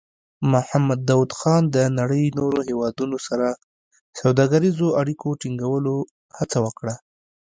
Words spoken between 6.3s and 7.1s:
هڅه وکړه.